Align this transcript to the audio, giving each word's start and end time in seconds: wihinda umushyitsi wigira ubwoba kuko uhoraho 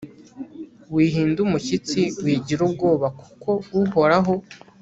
wihinda 0.95 1.39
umushyitsi 1.47 2.01
wigira 2.23 2.61
ubwoba 2.67 3.07
kuko 3.19 3.49
uhoraho 3.81 4.33